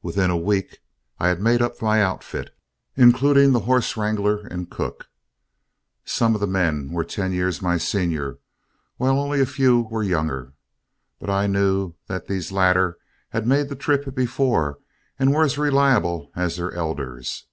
[0.00, 0.78] Within a week
[1.20, 2.48] I had made up my outfit,
[2.96, 5.10] including the horse wrangler and cook.
[6.02, 8.38] Some of the men were ten years my senior,
[8.96, 10.54] while only a few were younger,
[11.20, 12.96] but I knew that these latter
[13.32, 14.78] had made the trip before
[15.18, 17.44] and were as reliable as their elders.